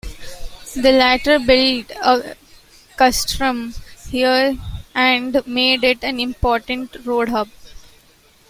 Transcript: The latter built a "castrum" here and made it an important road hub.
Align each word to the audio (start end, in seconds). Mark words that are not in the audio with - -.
The 0.75 0.91
latter 0.91 1.37
built 1.37 1.91
a 2.01 2.35
"castrum" 2.97 3.75
here 4.09 4.57
and 4.95 5.45
made 5.45 5.83
it 5.83 6.03
an 6.03 6.19
important 6.19 6.97
road 7.05 7.29
hub. 7.29 7.49